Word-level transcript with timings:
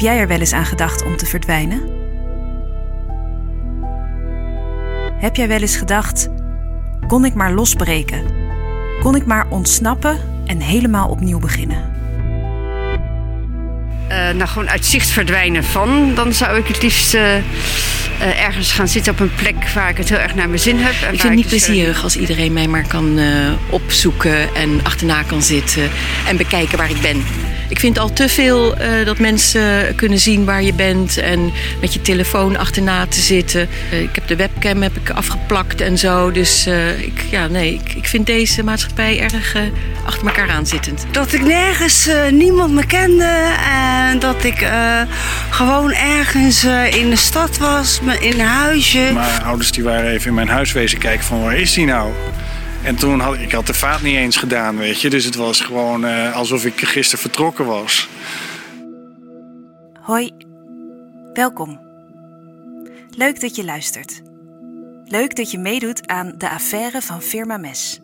jij 0.00 0.18
er 0.18 0.28
wel 0.28 0.38
eens 0.38 0.52
aan 0.52 0.66
gedacht 0.66 1.04
om 1.04 1.16
te 1.16 1.26
verdwijnen? 1.26 1.80
Heb 5.18 5.36
jij 5.36 5.48
wel 5.48 5.60
eens 5.60 5.76
gedacht: 5.76 6.28
kon 7.06 7.24
ik 7.24 7.34
maar 7.34 7.52
losbreken? 7.52 8.24
Kon 9.02 9.14
ik 9.14 9.26
maar 9.26 9.46
ontsnappen 9.48 10.18
en 10.46 10.60
helemaal 10.60 11.08
opnieuw 11.08 11.38
beginnen? 11.38 11.94
Uh, 14.08 14.30
nou, 14.30 14.46
gewoon 14.48 14.70
uit 14.70 14.84
zicht 14.84 15.08
verdwijnen 15.08 15.64
van. 15.64 16.14
Dan 16.14 16.32
zou 16.32 16.58
ik 16.58 16.66
het 16.66 16.82
liefst 16.82 17.14
uh, 17.14 17.36
uh, 17.36 18.44
ergens 18.44 18.72
gaan 18.72 18.88
zitten 18.88 19.12
op 19.12 19.20
een 19.20 19.34
plek 19.34 19.68
waar 19.74 19.90
ik 19.90 19.96
het 19.96 20.08
heel 20.08 20.18
erg 20.18 20.34
naar 20.34 20.48
mijn 20.48 20.60
zin 20.60 20.78
heb. 20.78 20.94
En 21.02 21.12
ik 21.12 21.20
vind 21.20 21.22
het 21.22 21.32
niet 21.32 21.50
dus 21.50 21.64
plezierig 21.64 22.02
als 22.02 22.16
iedereen 22.16 22.52
mij 22.52 22.68
maar 22.68 22.86
kan 22.86 23.18
opzoeken 23.70 24.54
en 24.54 24.80
achterna 24.82 25.22
kan 25.22 25.42
zitten 25.42 25.90
en 26.28 26.36
bekijken 26.36 26.78
waar 26.78 26.90
ik 26.90 27.00
ben. 27.00 27.22
Ik 27.68 27.78
vind 27.78 27.98
al 27.98 28.12
te 28.12 28.28
veel 28.28 28.80
uh, 28.80 29.06
dat 29.06 29.18
mensen 29.18 29.94
kunnen 29.94 30.18
zien 30.18 30.44
waar 30.44 30.62
je 30.62 30.72
bent 30.72 31.18
en 31.18 31.52
met 31.80 31.94
je 31.94 32.00
telefoon 32.00 32.56
achterna 32.56 33.06
te 33.06 33.20
zitten. 33.20 33.68
Uh, 33.92 34.00
ik 34.00 34.14
heb 34.14 34.26
de 34.26 34.36
webcam 34.36 34.82
heb 34.82 34.96
ik 34.96 35.10
afgeplakt 35.10 35.80
en 35.80 35.98
zo. 35.98 36.30
Dus 36.30 36.66
uh, 36.66 37.00
ik, 37.00 37.24
ja, 37.30 37.46
nee, 37.46 37.74
ik, 37.74 37.94
ik 37.94 38.06
vind 38.06 38.26
deze 38.26 38.62
maatschappij 38.62 39.20
erg 39.20 39.56
achter 40.04 40.26
elkaar 40.26 40.50
aanzittend. 40.50 41.06
Dat 41.10 41.32
ik 41.32 41.42
nergens 41.42 42.08
niemand 42.30 42.72
me 42.72 42.86
kende 42.86 43.54
en 43.72 44.18
dat 44.18 44.44
ik 44.44 44.68
gewoon 45.50 45.92
ergens 45.92 46.64
in 46.90 47.10
de 47.10 47.16
stad 47.16 47.58
was, 47.58 48.00
in 48.20 48.40
een 48.40 48.46
huisje. 48.46 49.10
Mijn 49.14 49.42
ouders 49.42 49.72
die 49.72 49.84
waren 49.84 50.10
even 50.10 50.28
in 50.28 50.34
mijn 50.34 50.48
huis 50.48 50.72
wezen 50.72 50.98
kijken 50.98 51.24
van 51.24 51.42
waar 51.42 51.56
is 51.56 51.72
die 51.72 51.86
nou? 51.86 52.12
En 52.86 52.96
toen 52.96 53.20
had 53.20 53.38
ik 53.38 53.52
had 53.52 53.66
de 53.66 53.74
vaat 53.74 54.02
niet 54.02 54.16
eens 54.16 54.36
gedaan, 54.36 54.76
weet 54.76 55.00
je. 55.00 55.10
Dus 55.10 55.24
het 55.24 55.34
was 55.34 55.60
gewoon 55.60 56.04
uh, 56.04 56.36
alsof 56.36 56.64
ik 56.64 56.80
gisteren 56.80 57.20
vertrokken 57.20 57.66
was. 57.66 58.08
Hoi, 60.00 60.30
welkom. 61.32 61.80
Leuk 63.10 63.40
dat 63.40 63.56
je 63.56 63.64
luistert. 63.64 64.22
Leuk 65.04 65.36
dat 65.36 65.50
je 65.50 65.58
meedoet 65.58 66.08
aan 66.08 66.34
de 66.36 66.50
affaire 66.50 67.02
van 67.02 67.22
Firma 67.22 67.56
Mes. 67.56 68.00